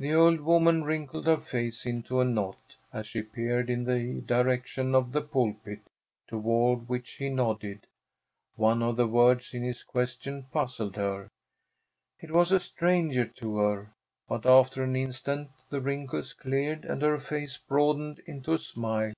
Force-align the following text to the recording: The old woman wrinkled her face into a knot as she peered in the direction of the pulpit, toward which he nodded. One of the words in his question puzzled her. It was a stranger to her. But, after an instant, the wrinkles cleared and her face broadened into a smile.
The 0.00 0.12
old 0.12 0.40
woman 0.40 0.82
wrinkled 0.82 1.26
her 1.26 1.36
face 1.36 1.86
into 1.86 2.18
a 2.18 2.24
knot 2.24 2.58
as 2.92 3.06
she 3.06 3.22
peered 3.22 3.70
in 3.70 3.84
the 3.84 4.20
direction 4.20 4.96
of 4.96 5.12
the 5.12 5.22
pulpit, 5.22 5.80
toward 6.26 6.88
which 6.88 7.10
he 7.18 7.28
nodded. 7.28 7.86
One 8.56 8.82
of 8.82 8.96
the 8.96 9.06
words 9.06 9.54
in 9.54 9.62
his 9.62 9.84
question 9.84 10.46
puzzled 10.52 10.96
her. 10.96 11.28
It 12.18 12.32
was 12.32 12.50
a 12.50 12.58
stranger 12.58 13.26
to 13.26 13.58
her. 13.58 13.92
But, 14.26 14.44
after 14.44 14.82
an 14.82 14.96
instant, 14.96 15.50
the 15.70 15.80
wrinkles 15.80 16.32
cleared 16.32 16.84
and 16.84 17.00
her 17.02 17.20
face 17.20 17.56
broadened 17.56 18.22
into 18.26 18.54
a 18.54 18.58
smile. 18.58 19.12